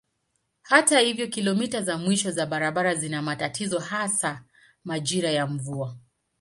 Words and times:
Hata 0.61 0.99
hivyo 0.99 1.27
kilomita 1.27 1.81
za 1.81 1.97
mwisho 1.97 2.31
za 2.31 2.45
barabara 2.45 2.95
zina 2.95 3.21
matatizo 3.21 3.79
hasa 3.79 4.43
majira 4.83 5.29
ya 5.31 5.47
mvua. 5.47 5.95